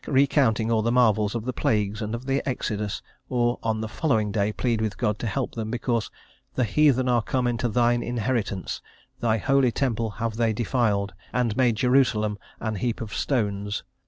recounting 0.07 0.71
all 0.71 0.81
the 0.81 0.91
marvels 0.91 1.35
of 1.35 1.45
the 1.45 1.53
plagues 1.53 2.01
and 2.01 2.15
of 2.15 2.25
the 2.25 2.41
exodus, 2.43 3.03
or 3.29 3.59
on 3.61 3.81
the 3.81 3.87
following 3.87 4.31
day 4.31 4.51
plead 4.51 4.81
with 4.81 4.97
God 4.97 5.19
to 5.19 5.27
help 5.27 5.53
them, 5.53 5.69
because 5.69 6.09
"the 6.55 6.63
heathen 6.63 7.07
are 7.07 7.21
come 7.21 7.45
into 7.45 7.69
Thine 7.69 8.01
inheritance; 8.01 8.81
Thy 9.19 9.37
holy 9.37 9.71
temple 9.71 10.09
have 10.17 10.37
they 10.37 10.53
defiled, 10.53 11.13
and 11.31 11.55
made 11.55 11.75
Jerusalem 11.75 12.39
an 12.59 12.77
heap 12.77 12.99
of 12.99 13.13
stones?" 13.13 13.83